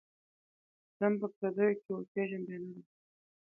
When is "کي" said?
1.81-1.89